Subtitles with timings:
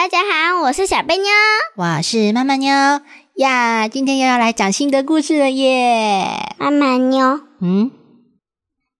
[0.00, 1.28] 大家好，我是小贝妞，
[1.76, 2.72] 我是妈妈妞
[3.34, 3.86] 呀。
[3.86, 6.54] 今天又要来讲新的故事了耶！
[6.56, 7.90] 妈妈妞，嗯，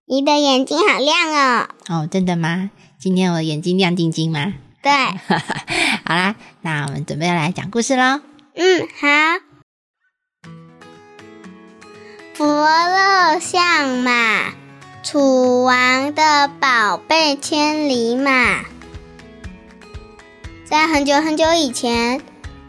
[0.05, 1.69] 你的眼睛好亮哦。
[1.89, 2.69] 哦，真的吗？
[2.99, 4.53] 今天我的眼睛亮晶晶吗？
[4.83, 4.91] 对，
[6.05, 8.21] 好啦，那我们准备要来讲故事喽。
[8.53, 9.07] 嗯，好。
[12.37, 14.53] 伯乐相马，
[15.01, 18.65] 楚王的宝贝千里马。
[20.71, 22.21] 在很久很久以前，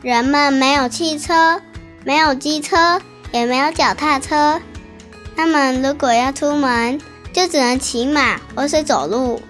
[0.03, 1.63] 人们没有汽车，
[2.05, 3.01] 没有机车，
[3.31, 4.61] 也没有脚踏车。
[5.37, 7.01] 他们如果要出门，
[7.33, 9.41] 就只能骑马或是走路。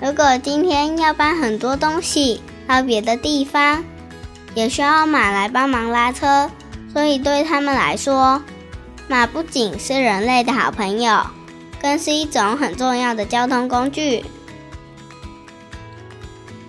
[0.00, 3.84] 如果今天要搬很多东西到别的地方，
[4.54, 6.50] 也需要马来帮忙拉车。
[6.94, 8.40] 所以对他们来说，
[9.08, 11.20] 马不仅是人类的好朋友，
[11.82, 14.24] 更是一种很重要的交通工具。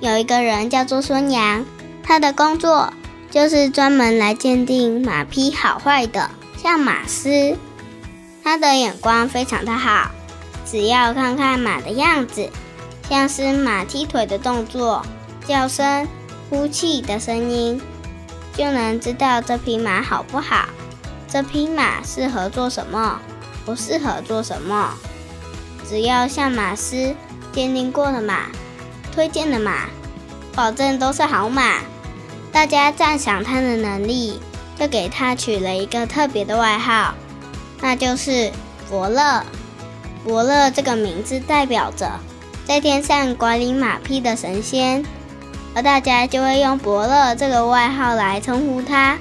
[0.02, 1.64] 有一个人叫做孙杨，
[2.02, 2.92] 他的工作
[3.30, 7.56] 就是专门来鉴定马匹好坏的，像马师。
[8.44, 10.10] 他的眼光非常的好，
[10.66, 12.50] 只要看看马的样子，
[13.08, 15.06] 像是马踢腿的动作、
[15.46, 16.08] 叫声、
[16.50, 17.80] 呼气的声音，
[18.58, 20.68] 就能知道这匹马好不好，
[21.28, 23.20] 这匹马适合做什么，
[23.64, 24.96] 不适合做什么。
[25.88, 27.16] 只要像马师
[27.54, 28.48] 鉴定过的马。
[29.14, 29.88] 推荐的马，
[30.56, 31.80] 保证都是好马。
[32.52, 34.40] 大家赞赏他的能力，
[34.78, 37.14] 就给他取了一个特别的外号，
[37.82, 38.52] 那就是
[38.90, 39.44] 伯乐。
[40.24, 42.12] 伯乐这个名字代表着
[42.66, 45.04] 在天上管理马匹的神仙，
[45.74, 49.18] 而大家就会用伯乐这个外号来称呼他，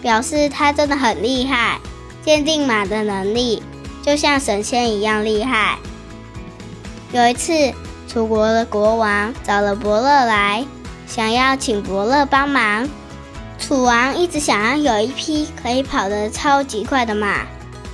[0.00, 1.78] 表示他真的很厉害。
[2.24, 3.62] 鉴定马的能力
[4.02, 5.78] 就像神仙一样厉害。
[7.12, 7.72] 有一次。
[8.12, 10.66] 楚国的国王找了伯乐来，
[11.06, 12.86] 想要请伯乐帮忙。
[13.58, 17.46] 楚王一直想要有一匹可以跑得超级快的马，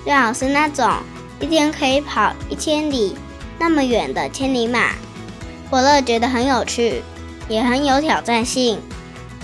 [0.03, 0.91] 最好是那种
[1.39, 3.17] 一天可以跑一千里
[3.61, 4.91] 那么远的千里马。
[5.71, 7.01] 伯乐觉得很有趣，
[7.49, 8.81] 也很有挑战性。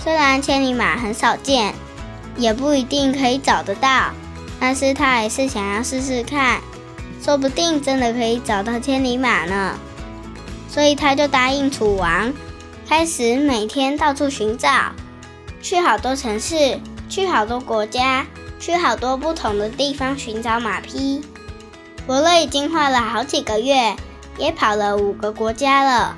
[0.03, 1.73] 虽然千里马很少见，
[2.35, 4.09] 也不一定可以找得到，
[4.59, 6.59] 但是他还是想要试试看，
[7.23, 9.79] 说不定真的可以找到千里马呢。
[10.67, 12.33] 所以他就答应楚王，
[12.87, 14.91] 开始每天到处寻找，
[15.61, 18.25] 去好多城市，去好多国家，
[18.59, 21.21] 去好多不同的地方寻找马匹。
[22.05, 23.95] 伯乐已经花了好几个月，
[24.37, 26.15] 也跑了五个国家了。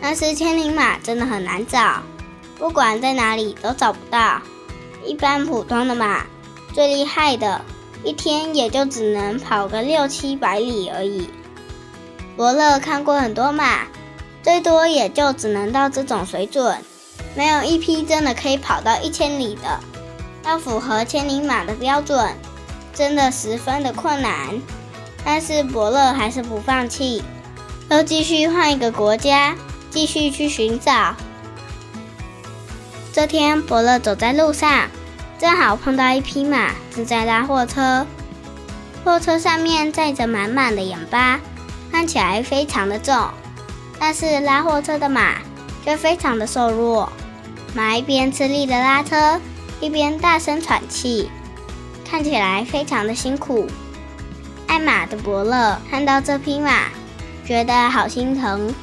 [0.00, 2.02] 但是千里马真的很难找，
[2.58, 4.42] 不管在哪里都找不到。
[5.04, 6.26] 一般普通的马，
[6.74, 7.62] 最厉害的，
[8.04, 11.28] 一天也就只能跑个六七百里而已。
[12.36, 13.86] 伯乐看过很多马，
[14.42, 16.78] 最多也就只能到这种水准，
[17.34, 19.80] 没有一匹真的可以跑到一千里的。
[20.44, 22.34] 要符合千里马的标准，
[22.92, 24.60] 真的十分的困难。
[25.24, 27.24] 但是伯乐还是不放弃，
[27.88, 29.56] 都继续换一个国家，
[29.90, 31.16] 继续去寻找。
[33.14, 34.88] 这天，伯乐走在路上，
[35.38, 38.06] 正好碰到一匹马正在拉货车，
[39.02, 41.40] 货车上面载着满满的盐巴。
[41.96, 43.26] 看起来非常的重，
[43.98, 45.36] 但是拉货车的马
[45.82, 47.10] 却非常的瘦弱。
[47.74, 49.40] 马一边吃力的拉车，
[49.80, 51.30] 一边大声喘气，
[52.04, 53.66] 看起来非常的辛苦。
[54.66, 56.82] 爱马的伯乐看到这匹马，
[57.46, 58.74] 觉得好心疼，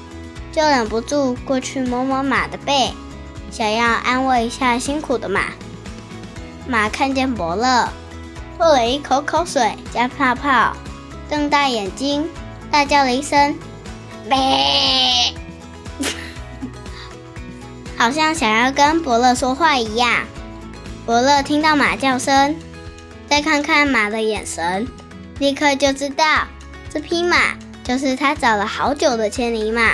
[0.52, 2.92] 就忍不住过去摸摸马的背，
[3.52, 5.42] 想要安慰一下辛苦的马。
[6.68, 7.88] 马看见伯乐，
[8.58, 10.76] 吐了一口口水加泡泡，
[11.30, 12.28] 瞪大眼睛。
[12.74, 13.56] 大叫了一声，
[14.28, 14.36] 咩，
[17.96, 20.24] 好像想要跟伯乐说话一样。
[21.06, 22.56] 伯乐听到马叫声，
[23.30, 24.88] 再看看马的眼神，
[25.38, 26.48] 立刻就知道
[26.92, 29.92] 这匹马就是他找了好久的千里马。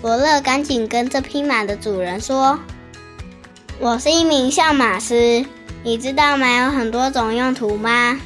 [0.00, 2.56] 伯乐赶紧跟这匹马的主人说
[3.80, 5.44] ：“我是一名相马师，
[5.82, 8.20] 你知道马有很多种用途吗？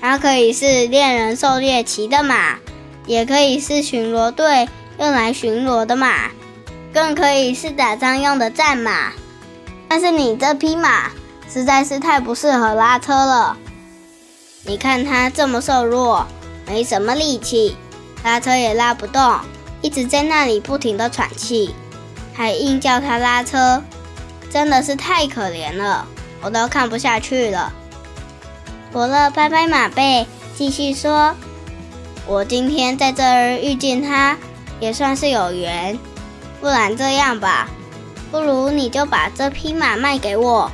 [0.00, 2.56] 它可以是猎人狩猎骑的马。”
[3.06, 4.68] 也可以是巡逻队
[4.98, 6.30] 用来巡逻的马，
[6.92, 9.12] 更可以是打仗用的战马。
[9.88, 11.10] 但是你这匹马
[11.48, 13.56] 实在是太不适合拉车了。
[14.64, 16.26] 你看它这么瘦弱，
[16.66, 17.76] 没什么力气，
[18.24, 19.38] 拉车也拉不动，
[19.82, 21.74] 一直在那里不停的喘气，
[22.32, 23.82] 还硬叫它拉车，
[24.50, 26.06] 真的是太可怜了，
[26.40, 27.70] 我都看不下去了。
[28.90, 31.34] 伯乐拍拍马背，继续说
[32.26, 34.36] ：“我今天在这儿遇见他，
[34.80, 35.98] 也算是有缘。
[36.60, 37.68] 不然这样吧，
[38.30, 40.70] 不如你就把这匹马卖给我，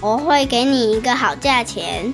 [0.00, 2.12] 我会给你一个好价钱，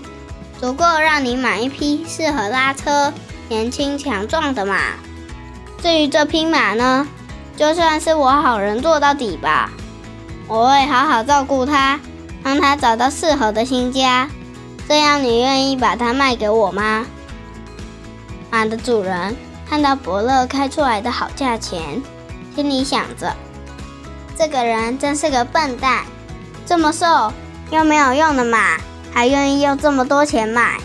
[0.60, 3.12] 足够让你买一匹适合拉车、
[3.48, 4.78] 年轻强壮的马。
[5.82, 7.08] 至于这匹马呢，
[7.56, 9.72] 就算是我好人做到底吧，
[10.46, 11.98] 我会好好照顾它，
[12.44, 14.30] 让它找到适合的新家。”
[14.88, 17.04] 这样，你愿意把它卖给我吗？
[18.56, 19.36] 马的主人
[19.68, 22.00] 看到伯乐开出来的好价钱，
[22.54, 23.36] 心里想着：
[24.34, 26.04] 这个人真是个笨蛋，
[26.64, 27.30] 这么瘦
[27.70, 28.78] 又没有用的马，
[29.12, 30.78] 还愿意用这么多钱买，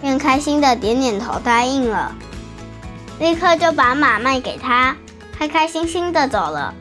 [0.00, 2.14] 便开心的点点头答应了，
[3.18, 4.94] 立刻就把马卖给他，
[5.36, 6.72] 开开心心的走了。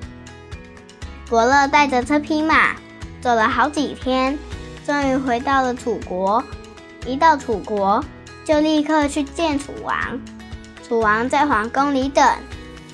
[1.27, 2.75] 伯乐带着这匹马
[3.19, 4.37] 走了好几天。
[4.85, 6.43] 终于回到了楚国，
[7.07, 8.03] 一到楚国
[8.49, 9.95] 就立刻去见楚王。
[10.87, 12.27] 楚王在皇宫里等，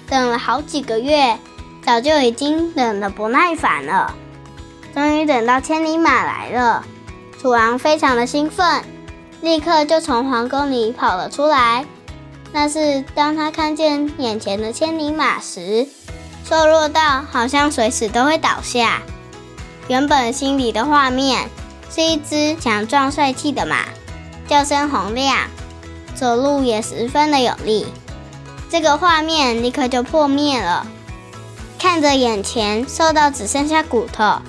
[0.06, 1.40] 等了好几个月，
[1.82, 4.14] 早就已经等得不耐烦了。
[4.94, 6.84] 终于等到千里马来了，
[7.42, 8.84] 楚王非常的兴奋，
[9.40, 11.86] 立刻就从皇宫里跑了出来。
[12.52, 15.88] 但是当他看见眼前的千里马时，
[16.44, 19.02] 瘦弱到好像随时都会倒下。
[19.88, 21.48] 原本心里的画面。
[21.88, 23.86] 是一只强壮帅气的马，
[24.48, 25.38] 叫声洪亮，
[26.14, 27.86] 走路也十分的有力。
[28.70, 30.86] 这个画面立刻就破灭了。
[31.80, 34.40] 看着眼前瘦到只剩下骨头，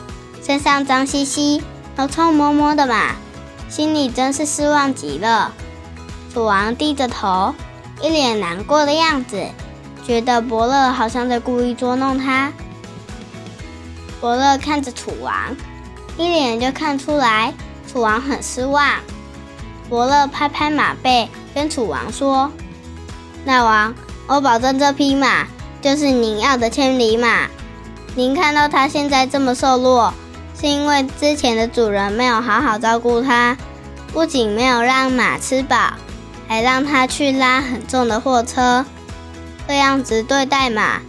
[0.42, 1.62] 身上脏兮兮、
[1.98, 3.14] 又臭摸摸的马，
[3.68, 5.52] 心里真是失望极了。
[6.32, 7.54] 楚王低着头，
[8.00, 9.46] 一脸难过的样子，
[10.06, 12.52] 觉得伯乐好像在故意捉弄他。
[14.20, 15.34] 伯乐看着楚王。
[16.18, 17.52] 一眼就看出来，
[17.86, 18.90] 楚王很失望。
[19.88, 22.50] 伯乐拍拍马背，跟楚王说
[23.46, 23.94] ：“大王，
[24.26, 25.46] 我保证这匹马
[25.80, 27.46] 就是您要的千里马。
[28.14, 30.12] 您看到它现在这么瘦弱，
[30.60, 33.56] 是因为之前的主人没有好好照顾它，
[34.12, 35.92] 不仅没有让马吃饱，
[36.48, 38.84] 还让它去拉很重的货车。
[39.68, 41.00] 这样子对待马，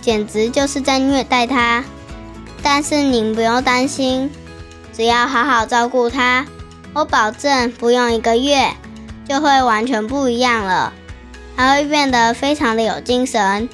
[0.00, 1.84] 简直就是在虐待它。
[2.62, 4.30] 但是您不用担心。”
[4.92, 6.46] 只要好好照顾它，
[6.96, 8.72] 我保证不用一个月
[9.28, 10.94] 就会完全不一样了，
[11.54, 13.68] 还会变得非常的有精神，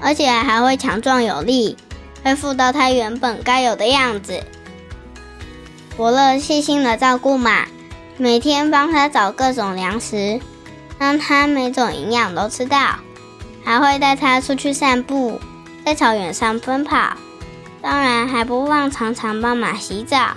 [0.00, 1.76] 而且还会强壮有力，
[2.22, 4.44] 恢复到它原本该有的样子。
[5.96, 7.66] 伯乐细心的照顾马，
[8.16, 10.38] 每天帮它找各种粮食，
[11.00, 12.78] 让它每种营养都吃到，
[13.64, 15.40] 还会带它出去散步，
[15.84, 17.14] 在草原上奔跑，
[17.82, 20.36] 当然还不忘常常帮马洗澡。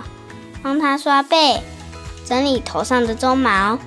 [0.60, 1.60] 帮它刷背，
[2.32, 3.78] 整理头上的鬃毛，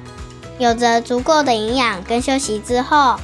[0.60, 3.20] 有着足够的营养跟休息之后，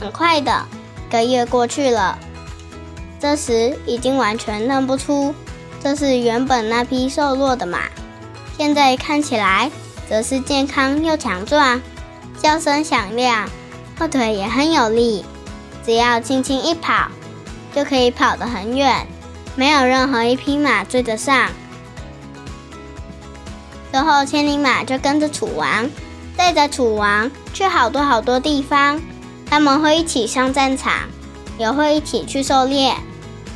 [0.00, 0.66] 很快的
[1.08, 2.18] 一个月过去了。
[3.20, 5.32] 这时已经完全认不出
[5.80, 7.82] 这是原本那匹瘦弱的马，
[8.58, 9.70] 现在看起来
[10.10, 11.80] 则是健康又强壮，
[12.42, 13.48] 叫声响亮，
[13.96, 15.24] 后腿也很有力，
[15.86, 17.06] 只要轻轻一跑，
[17.72, 19.06] 就可以跑得很远，
[19.54, 21.48] 没有任何一匹马追得上。
[23.94, 25.88] 之后，千里马就跟着楚王，
[26.36, 29.00] 带着楚王去好多好多地方。
[29.48, 30.92] 他们会一起上战场，
[31.58, 32.92] 也会一起去狩猎。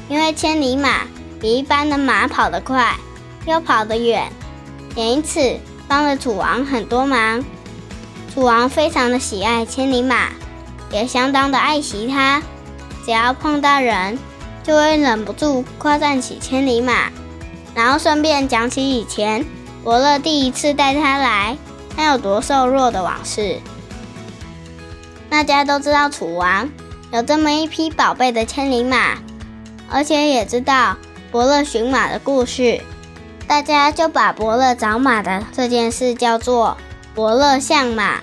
[0.08, 1.00] 因为千里马
[1.40, 2.94] 比一般的马跑得快，
[3.46, 4.30] 又跑得远，
[4.94, 7.44] 也因此帮了楚王很多忙。
[8.32, 10.28] 楚王非常的喜爱千里马，
[10.92, 12.40] 也相当的爱惜它。
[13.04, 14.16] 只要碰到人，
[14.62, 17.10] 就会忍不住夸赞起千里马，
[17.74, 19.44] 然后顺便讲起以前。
[19.84, 21.56] 伯乐第一次带他来，
[21.96, 23.58] 他有多瘦弱的往事。
[25.30, 26.70] 大家都知道楚王
[27.12, 29.18] 有这么一匹宝贝的千里马，
[29.90, 30.96] 而且也知道
[31.30, 32.80] 伯乐寻马的故事，
[33.46, 36.76] 大家就把伯乐找马的这件事叫做
[37.14, 38.20] 伯乐相马，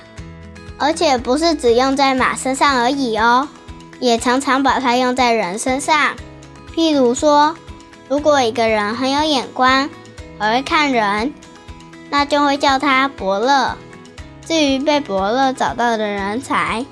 [0.77, 3.47] 而且不是只用在马身上而已哦，
[3.99, 6.15] 也常常把它用在人身上。
[6.75, 7.55] 譬如说，
[8.09, 9.89] 如果一个人很有眼光，
[10.37, 11.33] 很会看人。
[12.09, 13.77] 那就会叫他伯乐。
[14.45, 16.85] 至于被伯乐找到的人才，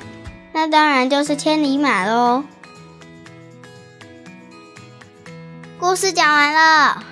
[0.54, 2.44] 那当然就是千里马喽。
[5.80, 7.04] 故事讲完了。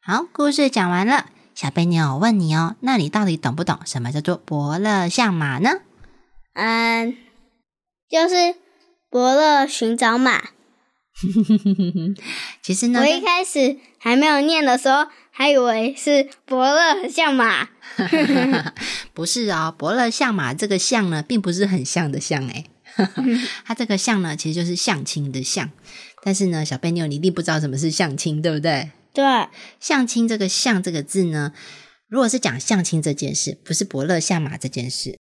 [0.00, 1.26] 好，故事讲完了。
[1.54, 5.80] 小贝妞，我问你哦，那你到底懂不懂什么叫做伯乐相马呢？
[6.54, 7.16] 嗯，
[8.08, 8.54] 就是
[9.10, 10.40] 伯乐寻找马。
[12.62, 17.68] 其实呢，我一开始还没有念的时候，还以为是伯乐很像马。
[19.14, 22.66] 不是哦，伯乐相马这个像呢，并不是很像的像诶
[23.64, 25.70] 它这个像呢，其实就是相亲的相。
[26.22, 28.90] 但是呢，小贝妞，你一定不知道什么是相亲，对不对？
[29.12, 29.24] 对，
[29.80, 31.52] 相亲这个“相”这个字呢，
[32.08, 35.18] 如果是讲相亲这件事，不是伯乐相马这件事。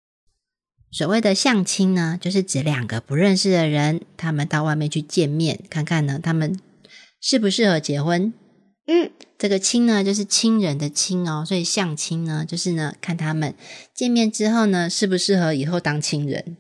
[0.97, 6.59] 所谓的相亲呢，就是指两个不认识的人，他们到外面去见面，看看呢，他们
[7.21, 8.33] 适不适合结婚。
[8.87, 13.55] 嗯，这个亲呢，就是亲人的亲哦，所以相亲呢，就是呢，看他们
[13.95, 16.57] 见面之后呢，适不适合以后当亲人。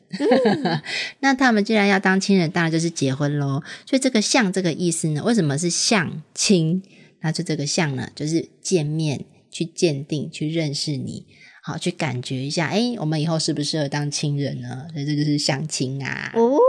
[1.20, 3.62] 那他们既然要当亲人，当然就是结婚喽。
[3.86, 6.82] 所以这个相这个意思呢，为什么是相亲？
[7.22, 11.24] 那就这个相呢，就是见面去鉴定、去认识你，
[11.66, 14.86] 好去感觉一下，哎，我们以后适不适合当亲人呢？
[14.92, 16.30] 所以这就是相亲啊。
[16.34, 16.60] 哦，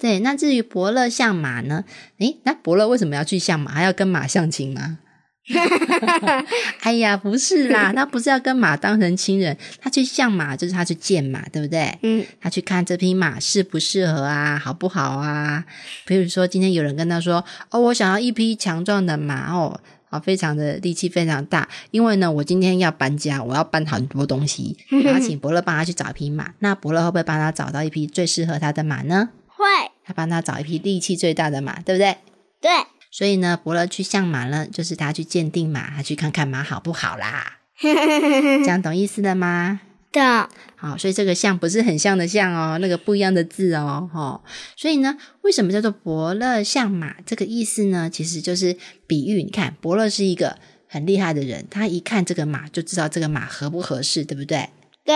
[0.00, 1.84] 对，那至于伯乐相马呢？
[2.20, 3.72] 诶，那伯乐为什么要去相马？
[3.72, 5.00] 还要跟马相亲吗？
[6.80, 11.98] 哎呀，不是啦，他不是要跟马当成亲人，他去相马就是他去见马，对不对？
[12.00, 15.66] 嗯，他去看这匹马适不适合啊，好不好啊？
[16.06, 19.78] 比如说今天有人跟他说：“哦，我想要一匹强壮的马哦，
[20.14, 26.54] 啊，非常的力气非常大，因为呢，我今天要搬家，我要搬很多东西， 我要请伯乐帮他去找一匹马。
[26.60, 29.30] 那伯乐会不会帮他找到一匹最适合他的马呢？
[29.48, 29.64] 会，
[30.04, 32.16] 他帮他找一匹力气最大的马，对不对？
[32.60, 32.70] 对，
[33.10, 37.58] 所以呢，伯乐去相马呢，就是他去鉴定马，他去看看马好不好啦。
[37.82, 39.80] 这样懂意思了吗？
[40.14, 44.40] 懂，好，所以这个像不是很像的像哦，那个不一样的字哦，哈。
[44.76, 47.20] 所以呢，为什么叫做伯乐相马？
[47.26, 48.76] 这个意思呢，其实就是
[49.08, 49.42] 比喻。
[49.42, 50.56] 你看，伯乐是一个
[50.86, 54.68] 很厉害的人，他一看这个马就知道这个马合不合适，对不对？
[55.04, 55.14] 对，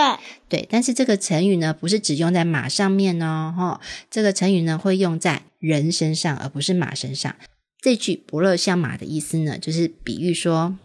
[0.49, 3.81] 对，但是这个成语呢，不是只用在马上面哦，哈。
[4.11, 7.33] 这个成语呢，会用在人身上，而不是马身上。
[7.81, 10.77] 这句“伯乐相马”的意思呢，就是比喻说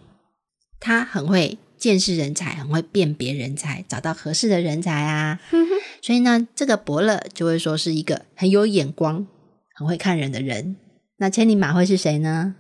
[0.78, 5.40] 他很会见识人才，很会辨别人才，找到合适的人才啊。
[6.00, 9.26] 所以呢，这个伯乐就会说是一个很有眼光、
[9.75, 10.76] 很会看人的人。
[11.19, 12.54] 那千里马会是谁呢？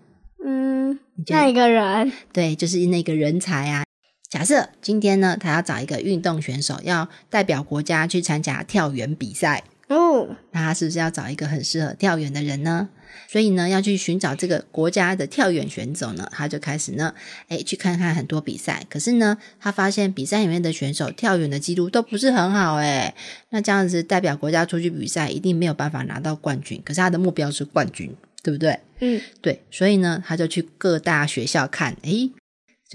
[0.44, 3.84] 嗯，那一个人，对，就是那个人才啊。
[4.28, 12.88] 假设今天呢，他要找一个运动选手，要代表国家去参加跳远比赛，哦，那他是不是要找一个很适合跳远的人呢？
[13.28, 17.14] 所以呢，要去寻找这个国家的跳远选手呢，他就开始呢，
[17.48, 18.86] 哎，去看看很多比赛。
[18.88, 23.14] 可是呢，他发现比赛里面的选手跳远的记录都不是很好，哎，
[23.50, 26.80] 那这样子代表国家出去比赛，一定没有办法拿到冠军。
[26.84, 28.78] 可是他的目标是冠军，对不对？
[29.00, 32.30] 嗯，对，所以呢，他就去各大学校看，诶，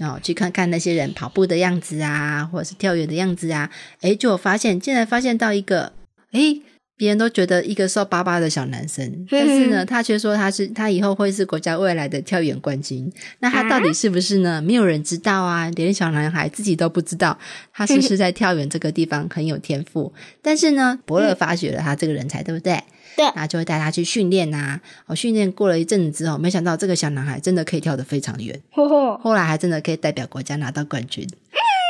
[0.00, 5.92] 哦，去看看那些人跑步的样子啊，或者是跳远的样子啊，诶，就有发现，竟然发现到一个，
[6.32, 6.62] 诶，
[7.00, 13.10] 别人都觉得一个瘦巴巴的小男生，但是呢，他却说他是他以后会是国家未来的跳远冠军。
[13.38, 14.60] 那他到底是不是呢？
[14.60, 17.38] 没有人知道啊，连小男孩自己都不知道
[17.72, 20.12] 他是不是在跳远这个地方很有天赋。
[20.42, 22.78] 但是呢，伯乐发掘了他这个人才，对不对？
[23.16, 24.78] 对然后就会带他去训练呐。
[25.06, 31.26] 哦，训练过了一阵子之后，没想到这个小男孩真的可以跳得非常远，后来还真的可以代表国家拿到冠军。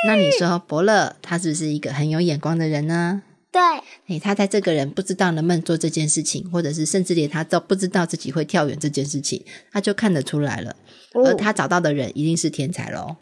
[0.07, 3.23] 那你说伯乐他是不是一个很有眼光的人呢？
[3.52, 3.61] 对，
[4.07, 10.76] 诶，他在这个人不知道能不能做这件事情，或者是甚至连他都不知道自己会跳远这件事情，他就看得出来了。
[11.14, 13.16] 而哦，他找到的人一定是天才喽，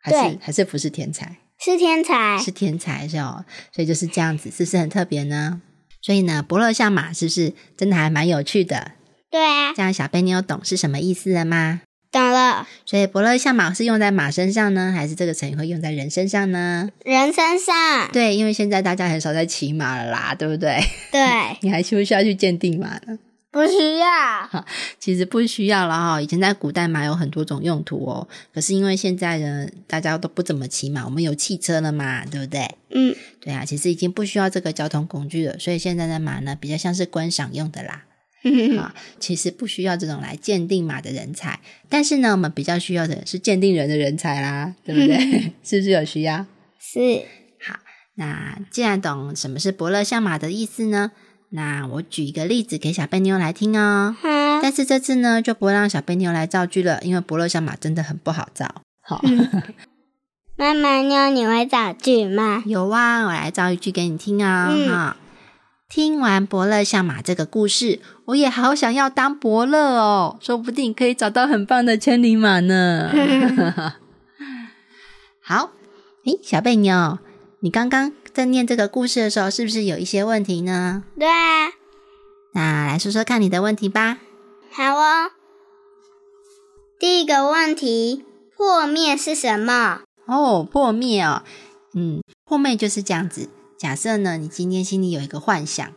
[0.00, 1.38] 还是对还是不是天才？
[1.60, 5.62] 是天才，是天才是哦，所以就是这样子，是不是很特别呢？
[6.02, 8.92] 所以呢，伯乐相马是不是真的还蛮有趣的？
[9.30, 11.82] 对啊，这样小贝你有懂是什么意思了吗？
[12.18, 16.90] 懂了，所以伯乐相马是用在马身上呢，还是这个成语会用在人身上呢？
[17.04, 20.78] 人身上，对，因为现在大家很少在骑马了啦，对不对？
[21.12, 21.20] 对，
[21.62, 23.18] 你还需不需要去鉴定马呢？
[23.50, 24.66] 不需要，
[25.00, 26.20] 其实不需要了哈。
[26.20, 32.68] 以前在古代马有很多种用途哦，可是因为现在呢，大家都不怎么骑马，我们有汽车了嘛，对不对？
[32.90, 38.04] 嗯，对啊，其实已经不需要这个交通工具了，所以现在的马呢，比较像是观赏用的啦。
[38.78, 45.52] 啊，其实不需要这种来鉴定马的人才，但是呢，我们比较需要的是鉴定人的人才啦，对不对？
[45.64, 46.46] 是不是有需要？
[46.78, 47.22] 是，
[47.66, 47.78] 好，
[48.14, 51.10] 那既然懂什么是伯乐相马的意思呢，
[51.50, 54.16] 那我举一个例子给小贝妞来听哦。
[54.20, 58.82] 哈，但是这次呢，就不会让小贝妞来造句了，因为伯乐相马真的很不好造。
[59.00, 59.22] 好，
[60.56, 62.62] 妈妈妞，你会造句吗？
[62.66, 64.68] 有啊，我来造一句给你听哦。
[64.70, 65.16] 嗯哈、
[65.88, 73.10] 听完伯乐相马这个故事，我也好想要当伯乐哦，说不定可以找到很棒的千里马呢。
[75.40, 75.70] 好，
[76.26, 77.18] 诶，小贝妞，
[77.60, 81.04] 你刚刚在念这个故事的时候，是不是有一些问题呢？
[81.18, 81.70] 对啊，
[82.52, 84.18] 那来说说看你的问题吧。
[84.70, 85.30] 好哦。
[87.00, 90.02] 第一个问题，破灭是什么？
[90.26, 91.42] 哦，破灭哦，
[91.94, 93.48] 嗯，破灭就是这样子。
[93.78, 95.88] 假设呢，你今天心里有一个幻想，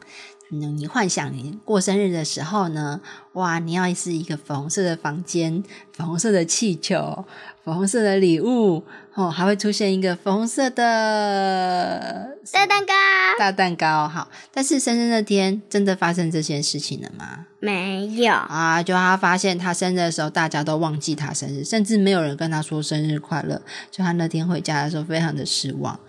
[0.52, 3.02] 嗯，你幻想你过生日的时候呢，
[3.34, 7.26] 哇，你要是一个粉红色的房间，粉红色的气球，
[7.66, 8.84] 粉红色的礼物，
[9.16, 12.94] 哦，还会出现一个粉红色的大蛋糕？
[13.40, 14.30] 大蛋糕，好。
[14.54, 17.48] 但是生日那天真的发生这件事情了吗？
[17.60, 23.60] 没有啊，就他发现他生日的时候，大家都忘记他生日，甚至没有人跟他说生日快乐，
[23.90, 26.00] 就他那天回家的时候非常的失望。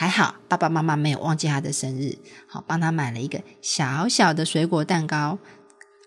[0.00, 2.16] 还好，爸爸妈妈没有忘记他的生日，
[2.46, 5.36] 好帮他买了一个小小的水果蛋糕。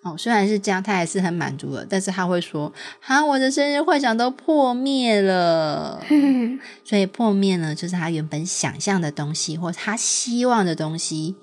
[0.01, 1.85] 哦，虽然是这样，他还是很满足的。
[1.87, 6.03] 但是他会说：“哈，我的生日幻想都破灭了。
[6.83, 11.35] ”所以破灭呢，就是他原本想象的东西，或他希望的东西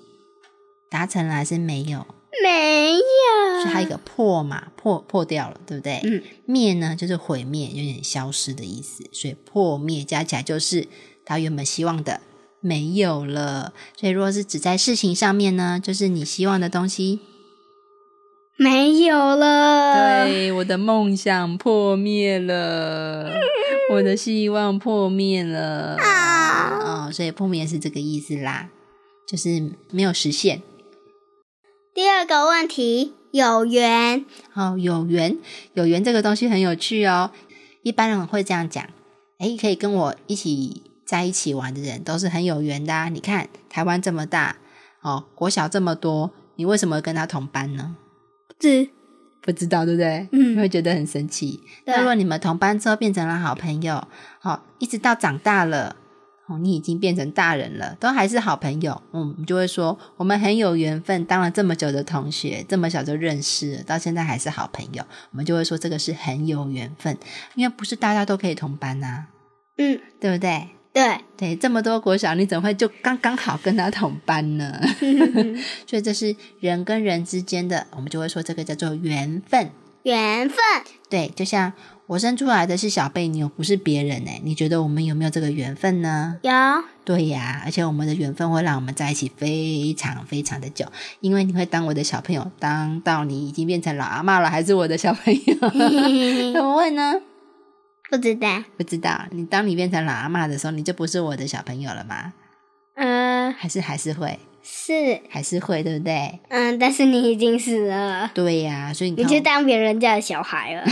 [0.89, 2.05] 达成了还是没有？
[2.43, 6.01] 没有，是他一个破嘛，破破掉了，对不对？
[6.03, 9.05] 嗯，灭呢就是毁灭，有点消失的意思。
[9.13, 10.85] 所以破灭加起来就是
[11.23, 12.19] 他原本希望的。
[12.61, 17.19] 没有了，所以如果是只在事情上面呢，就是你希望的东西
[18.55, 20.25] 没有了。
[20.27, 23.31] 对，我的梦想破灭了，
[23.93, 27.07] 我的希望破灭了啊！
[27.07, 28.69] 哦，所以破灭是这个意思啦，
[29.27, 30.61] 就是没有实现。
[31.95, 35.39] 第二个问题，有缘哦，有缘，
[35.73, 37.31] 有缘这个东西很有趣哦。
[37.81, 38.87] 一般人会这样讲，
[39.39, 40.83] 哎，可以跟我一起。
[41.11, 43.09] 在一起玩的人都是很有缘的。
[43.09, 44.55] 你看台湾这么大
[45.01, 47.97] 哦，国小这么多，你为什么跟他同班呢？
[48.47, 48.89] 不知
[49.41, 50.29] 不知道，对不对？
[50.31, 51.61] 嗯，会觉得很神奇。
[51.83, 54.07] 那如果你们同班之后变成了好朋友，
[54.39, 55.97] 好，一直到长大了，
[56.45, 67.17] 哦，你已经变成大人了，都还是好朋友，嗯，就会说我们很有缘分，当了这么久的同学，这么小就认识，到现在还是好朋友，我们就会说这个是很有缘分，
[67.55, 69.25] 因为不是大家都可以同班呐，
[69.77, 70.69] 嗯，对不对？
[70.93, 74.79] 对对，这么多国小，你怎么会就刚刚好跟他同班呢？
[75.87, 79.69] 所以这是人跟人之间的，我们就会说这个叫做缘分。
[80.03, 80.57] 缘分，
[81.09, 81.71] 对，就像
[82.07, 84.41] 我生出来的是小贝牛，不是别人哎。
[84.43, 86.37] 你觉得我们有没有这个缘分呢？
[86.41, 86.51] 有。
[87.05, 90.85] 对呀，而且我们的缘分会让我们在一起非常非常的久，
[91.19, 95.55] 因为你会当我的小朋友，当到你已经变成老阿妈了，还是我的小朋友？
[96.51, 97.13] 怎么会呢？
[98.11, 99.25] 不知道，不知道。
[99.31, 102.33] 你当你变成老阿妈的时候，你就不是我的小朋友了吗？
[102.95, 106.41] 嗯，还是还是会，是还是会，对不对？
[106.49, 108.29] 嗯，但是你已经死了。
[108.33, 110.85] 对呀，所以你去当别人家的小孩了。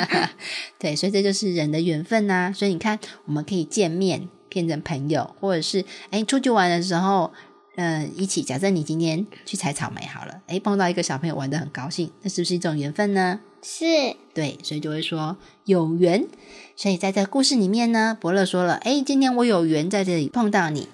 [0.78, 2.52] 对，所以这就是人的缘分呐。
[2.54, 7.32] 所以你看，我们可以见面变成朋友，或者是哎出去玩的时候，
[7.76, 8.42] 嗯，一起。
[8.42, 13.40] 假设你今天去采草莓好了，哎，碰到一个小朋友玩的很高兴，那是不是一种缘分呢？
[13.62, 16.26] 是对，所以就会说有缘。
[16.74, 20.88] 所以在这个故事里面呢，伯乐说了：“哎，今天我有缘在这里碰到你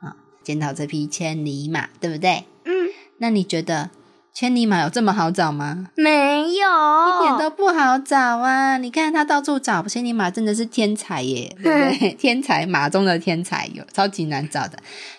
[0.00, 2.72] 啊，见到这匹千里马，对不对？”嗯。
[3.18, 3.90] 那你觉得
[4.32, 5.88] 千里马有这么好找吗？
[5.96, 8.78] 没有，一点都不好找啊！
[8.78, 12.12] 你看他到处找千里马，真的是天才耶， 对不对？
[12.14, 14.78] 天才马中的天才，有超级难找的。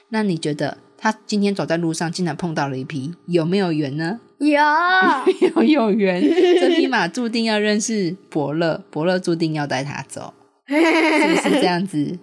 [0.09, 4.19] 那你觉得他今天走在路上，竟然碰到了一匹，有没有缘呢？
[4.45, 4.61] 有
[5.55, 10.33] 有有缘，这匹马注定要认识伯乐，伯乐注定要带他走，
[10.67, 12.19] 是不是这样子？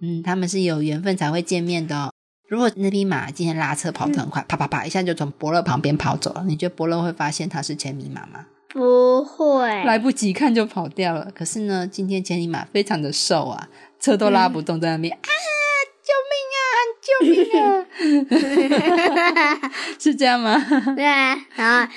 [0.00, 2.10] 嗯，他们是有缘分才会见面的。
[2.48, 8.46] 如果那匹马今天拉车跑得很快，啪啪啪一下就从伯乐旁边跑走了，你觉得伯乐会发现他是千里马吗？
[8.68, 11.30] 不会，来不及看就跑掉了。
[11.34, 13.68] 可是呢，今天千里马非常的瘦啊，
[14.00, 15.18] 车都拉不动，在那边啊！
[19.98, 20.58] 是这样吗？
[20.96, 21.92] 对啊，然后，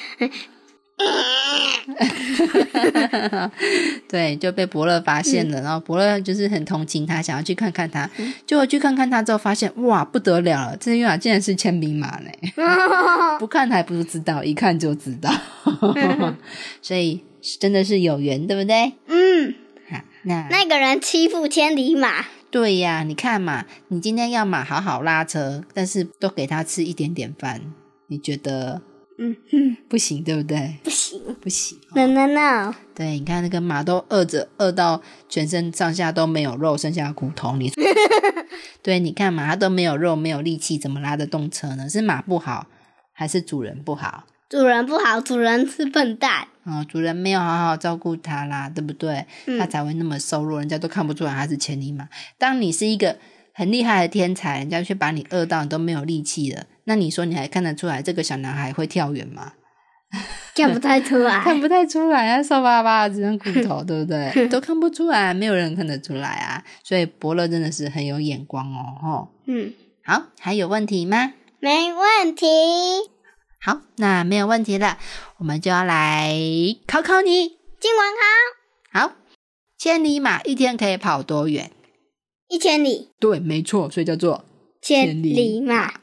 [4.07, 5.61] 对，就被伯乐发现了。
[5.61, 8.09] 然后伯乐就是很同情他，想要去看看他。
[8.45, 10.77] 结果去看看他之后，发现哇，不得了了！
[10.77, 12.31] 这匹马竟然是千里马嘞！
[13.39, 15.29] 不看还不知道，一看就知道。
[16.81, 17.21] 所以
[17.59, 18.93] 真的是有缘，对不对？
[19.07, 19.55] 嗯。
[20.27, 22.25] 那那个人欺负千里马。
[22.55, 27.59] 对呀，你看嘛，你今天要马好好拉车，但是都给他吃一点点饭，
[28.07, 28.81] 你觉得
[29.19, 30.77] 嗯哼，不行，对不对？
[30.81, 31.77] 不行不行。
[31.93, 37.57] ，no no no，对，你看那个马都饿着，饿到全身上下都没有肉，剩下骨头。
[37.57, 37.69] 你
[38.81, 41.89] 对，你看马它都没有肉，没有力气，怎么拉得动车呢？
[41.89, 42.67] 是马不好，
[43.11, 44.23] 还是主人不好？
[44.47, 46.47] 主人不好，主人是笨蛋。
[46.65, 49.25] 哦，主人没有好好照顾它啦，对不对？
[49.45, 52.07] 嗯它才会那么瘦弱，人家都看不出来它是千里马。
[52.37, 53.17] 当你是一个
[53.53, 59.53] 很厉害的天才，人家却把你饿到你都没有力气了，那你说你还看得出来这个小男孩会跳远吗？
[60.55, 64.47] 看不太出来，看不太出来啊，瘦巴巴的，只剩骨头，对不对？
[64.47, 66.63] 都看不出来，没有人看得出来啊。
[66.83, 69.29] 所以伯乐真的是很有眼光哦，吼。
[69.47, 71.33] 嗯，好，还有问题吗？
[71.59, 72.45] 没问题。
[73.65, 74.99] 好，那没有问题了，
[75.37, 76.37] 我们就要来
[76.85, 77.57] 考考你。
[77.79, 79.15] 进完考好，
[79.79, 81.71] 千里马一天可以跑多远？
[82.47, 84.45] 一千里，对，没错，所以叫做
[84.81, 85.93] 千里马。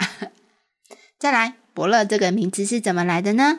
[1.20, 1.54] 再来。
[1.74, 3.58] 伯乐这个名字是怎么来的呢？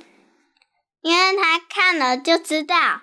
[1.01, 3.01] 因为他看了就知道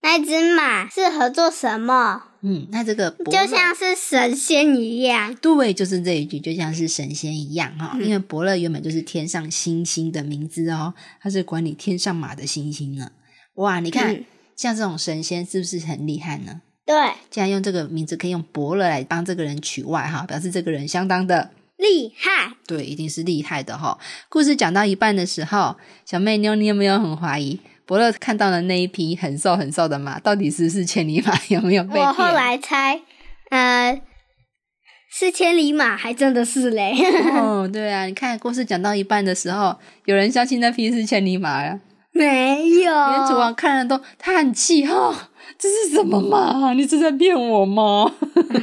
[0.00, 5.34] 那只马适合做什么，嗯，那这个伯乐就像是神仙一样。
[5.36, 13.10] 对，就是这一句，就像是神仙一样哈、嗯因为伯乐原本就是天上星星的名字哦，他是管理天上马的星星呢。
[13.54, 14.24] 哇，你看，嗯
[14.56, 16.62] 像这种神仙是不是很厉害呢？
[16.84, 16.94] 对，
[17.30, 22.54] 竟然用这个名字可以用伯乐来帮这个人取外哈，表示这个人相当的厉害。
[22.66, 23.98] 对，一定是厉害的哈。
[24.28, 31.32] 故事讲到一半的时候，小妹妞，你有没有很怀疑伯乐看到的那一匹很瘦很瘦的马，到底是不是千里马？
[31.48, 32.06] 有没有被骗？
[32.06, 33.00] 我后来猜，
[33.48, 33.98] 呃，
[35.10, 36.94] 是千里马，还真的是嘞。
[37.32, 39.74] 哦，对啊，你看故事讲到一半的时候，
[40.04, 41.80] 有人相信那匹是千里马呀，
[42.12, 46.74] 没有，连主王看了都他很气哈、这是什么马？
[46.74, 48.12] 你是在骗我吗？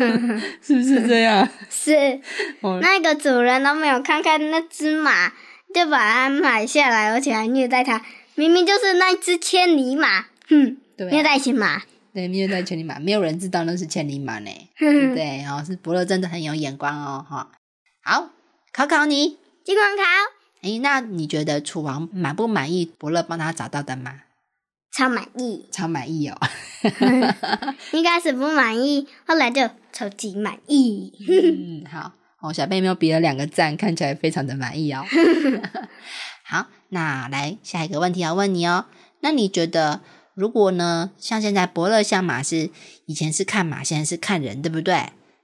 [0.62, 1.50] 是不是这样？
[1.72, 2.22] 是
[2.62, 5.30] 哦，那个主人都没有看看那只马，
[5.74, 8.04] 就把它买下来，而且还虐待它。
[8.36, 11.82] 明明就是那只千里马，哼，对啊虐待型马。
[12.13, 14.50] 对，虐待千里马，没有人知道那是千里马呢。
[14.78, 17.52] 对 不对，然、后是伯乐真的很有眼光哦，哈。
[18.04, 18.30] 好，
[18.71, 20.04] 考考你，尽管考，
[20.62, 24.21] 诶，那你觉得楚王满不满意伯乐帮他找到的马？
[24.93, 25.67] 超满意。
[25.74, 26.38] 超满意哦。
[27.91, 31.12] 一开始不满意，后来就超级满意。
[31.28, 35.04] 嗯，好，哦，小贝没有比了两个赞，看起来非常的满意哦。
[36.48, 38.86] 好，那来下一个问题要问你哦。
[39.21, 40.02] 那你觉得，
[40.34, 42.69] 如果呢，像现在伯乐相马是
[43.06, 44.93] 以前是看马，现在是看人，对不对？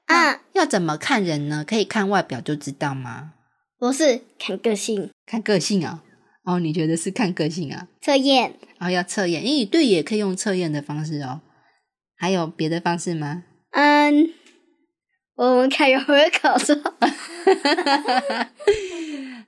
[0.05, 1.63] 啊，要怎么看人呢？
[1.67, 3.33] 可以看外表就知道吗？
[3.79, 6.03] 不是看个性看个性啊、
[6.43, 6.59] 哦？
[6.59, 7.87] 你觉得是看个性啊？
[8.01, 11.41] 测验，然、后要测验，诶，对，也可以用测验的方式哦。
[12.15, 13.43] 还有别的方式吗？
[13.71, 14.29] 嗯，
[15.35, 16.75] 我们看有没有考错。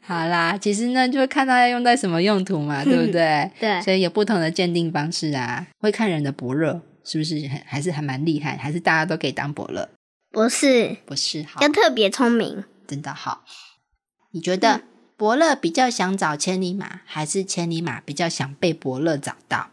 [0.05, 3.49] 好啦，其实呢，就看它要用在什么用途嘛， 对不对？
[3.59, 5.65] 对，所以有不同的鉴定方式啊。
[5.79, 8.57] 会看人的伯乐是不是很还是还蛮厉害？
[8.57, 9.89] 还是大家都可以当伯乐？
[10.31, 12.63] 不是，不是，好要，特别聪明。
[12.85, 13.45] 真的好。
[14.31, 14.81] 你觉得
[15.15, 19.69] 伯乐比较想找千里马，还是千里马比较想被伯乐找到？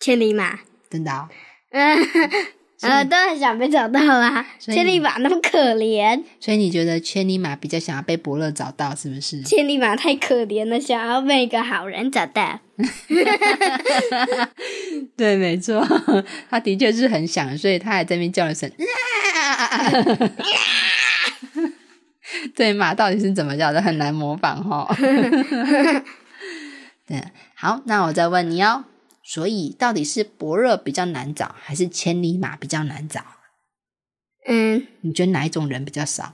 [0.00, 1.28] 千里马，真的、
[2.80, 4.46] 呃，都很想被找到啊。
[4.58, 9.42] 千里马那么可怜，所以你觉得千里马比较想要被伯乐找到，是不是？
[9.42, 12.60] 千里马太可怜了，想要被一个好人找到。
[15.16, 15.84] 对，没错，
[16.48, 18.70] 他的确是很想，所以他还在那边叫了声。
[22.54, 24.96] 对，马到底是怎么叫的，很难模仿哈、哦。
[27.06, 27.20] 对，
[27.54, 28.84] 好，那我再问你哦，
[29.30, 33.22] 所以到底是伯乐比较难找，还是千里马比较难找？
[34.46, 36.32] 嗯，你觉得哪一种人比较少？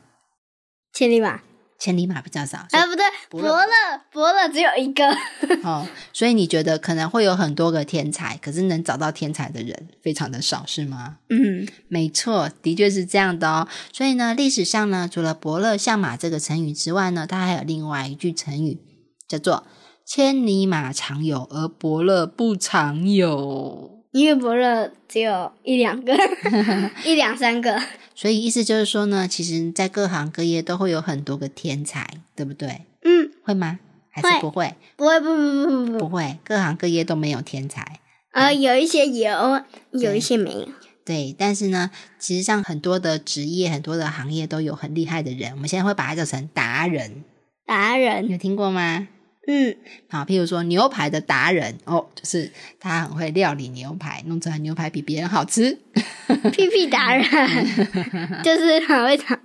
[0.92, 1.42] 千里马，
[1.76, 5.10] 千里马比较少，所以啊，不对，伯乐伯乐，伯乐只有一个。
[5.68, 11.18] 哦，所以你觉得可能会有很多个天才，可是能找到天才的人非常的少，是吗？
[11.30, 13.66] 嗯，没错，的确是这样的哦。
[13.92, 18.78] 所以呢，历史上呢，除了“伯乐相马”这个成语之外呢，它还有另外一句成语，
[19.26, 19.66] 叫做
[20.06, 26.14] “千里马常有，而伯乐不常有因为伯乐只有一两个，
[27.04, 27.80] 一两三个。”。
[28.14, 32.82] 所以意思就是说呢，其实在各行各业都会有很多个天才，对不对？
[33.02, 33.80] 嗯，会吗？
[34.10, 34.74] 还是不会？
[34.96, 37.98] 不会，不不不不不不，会，各行各业都没有天才。
[38.32, 40.68] 呃，有一些有，有一些没有。
[41.04, 41.90] 对，但是呢，
[42.20, 47.24] 其实上很多的职业、很多的行业都有很厉害的人，我们现在会把它叫成达人，
[47.66, 49.08] 达人，有听过吗？
[49.46, 49.76] 嗯，
[50.08, 55.78] 好，譬如说牛排的达人哦，就是他很会料理牛排，弄出来牛排比别人好吃。
[56.52, 57.24] 屁屁达人
[58.42, 59.36] 就是很会炒。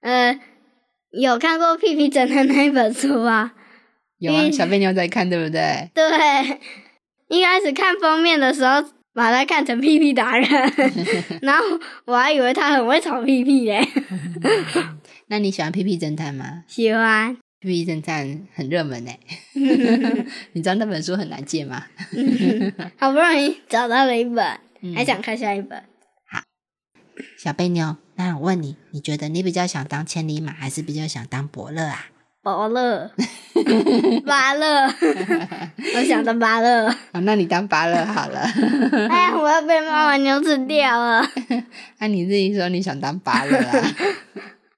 [0.00, 0.38] 呃，
[1.10, 3.52] 有看过屁屁侦探那一本书啊？
[4.18, 5.90] 有啊，嗯小贝妞在看，对不对？
[5.92, 6.60] 对，
[7.28, 10.48] 一开始看封面的时候，把它看成屁屁达人，
[11.42, 11.64] 然后
[12.06, 13.86] 我还以为他很会炒屁屁嘞。
[15.26, 16.64] 那你喜欢屁屁侦探吗？
[16.68, 19.10] 喜欢，屁屁侦探很热门呢。
[20.52, 21.86] 你知道那本书很难借吗？
[22.98, 24.44] 好不容易找到了一本，
[24.82, 25.82] 嗯还想看下一本。
[26.28, 26.42] 好
[27.38, 32.06] 小贝妞，那我问你，你觉得你比较想当千里马，还是比较想当伯乐啊？
[32.42, 33.10] 伯乐，
[34.26, 34.84] 芭乐，
[35.96, 36.86] 我想当巴乐。
[37.12, 38.40] 哦，那你当巴乐好了。
[39.08, 41.26] 哎呀，我要被妈妈牛吃掉了。
[42.00, 43.96] 那、你自己说你想当巴乐啊？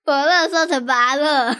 [0.06, 1.52] 伯乐说成芭乐。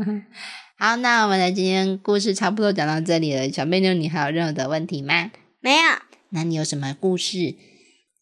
[0.78, 3.46] 好，那我们的今天故事差不多讲到这里了。
[3.50, 5.30] 小妹妞，你还有任何的问题吗？
[5.60, 5.82] 没有，
[6.30, 7.54] 那你有什么故事？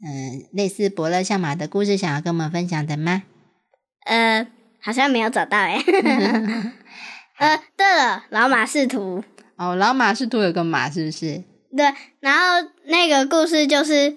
[0.04, 3.22] 嗯、类似伯乐相马的故事，想要跟我们分享的吗？
[4.04, 4.48] 呃，
[4.80, 5.78] 好像没有找到哎。
[7.38, 9.22] 呃，对了，老马仕途。
[9.54, 11.44] 哦，老马是图有个马，是不是？
[11.76, 14.16] 对，然后那个故事就是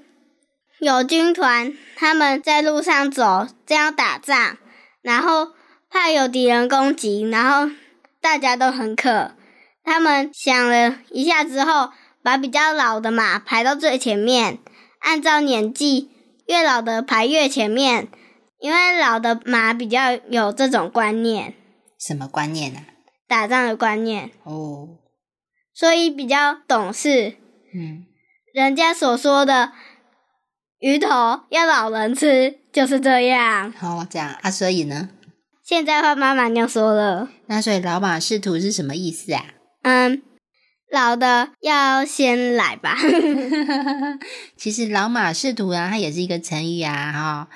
[0.80, 4.58] 有军团他们在路上走，这样打仗，
[5.06, 5.52] 然后
[5.88, 7.72] 怕有敌人攻击，然后
[8.20, 9.36] 大家都很渴。
[9.84, 11.92] 他们想了一下之后，
[12.24, 14.58] 把比较老的马排到最前面，
[15.02, 16.10] 按照年纪，
[16.48, 18.08] 越老的排越前面，
[18.60, 21.54] 因为老的马比较有这种观念，
[22.00, 22.82] 什么观念啊？
[23.28, 24.98] 打仗的观念，哦，
[25.72, 27.36] 所以比较懂事。
[27.76, 28.08] 嗯，
[28.56, 29.72] 人家所说的
[30.80, 33.72] 鱼头要老人吃，就是这样。
[33.72, 35.08] 好、这样啊，所以呢？
[35.64, 39.46] 现在换妈妈尿说了，那所以老马仕途是什么意思啊？
[39.84, 40.22] 嗯，
[40.92, 42.98] 老的要先来吧。
[44.58, 47.50] 其实老马仕途啊，它也是一个成语啊，哈、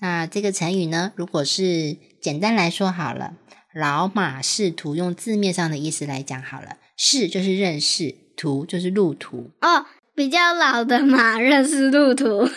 [0.00, 3.34] 那这个成语呢，如果是简单来说好了，
[3.74, 9.50] 老马仕途用字面上的意思来讲好了，仕就是认识，途就是路途。
[9.60, 12.48] 哦，比较老的马认识路途，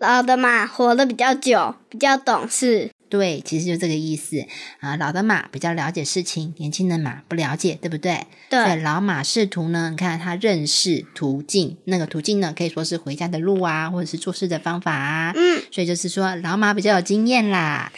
[0.00, 2.90] 老的马活得比较久，比较懂事。
[3.10, 4.46] 对，其实就这个意思
[4.78, 4.96] 啊。
[4.96, 8.26] 老的马比较了解事情，年轻的马不了解，对不对？
[8.48, 15.32] 所以对，老马仕途呢，你看他认识途径，那个途径呢，可以说是回家的路啊，或者是做事的方法啊。
[15.36, 17.92] 嗯所以就是说，老马比较有经验啦，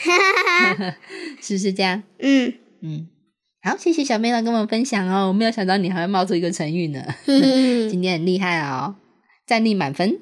[1.40, 2.02] 是不是这样？
[2.18, 3.06] 嗯，嗯，
[3.62, 5.28] 好，谢谢小妹来跟我们分享哦。
[5.28, 8.96] 我没有想到你还会冒出一个成语呢，嗯 今天很厉害哦，
[9.46, 10.18] 战力满分。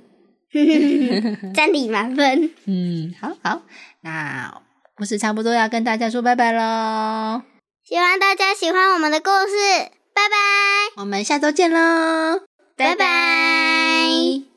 [1.55, 2.51] 占你满分。
[2.67, 3.63] 嗯，好好，
[4.03, 4.63] 那
[4.97, 7.43] 故事差不多要跟大家说拜拜喽，
[7.85, 12.41] 希望大家喜欢我们的故事，拜拜，我们下周见喽，
[12.77, 14.50] 拜拜。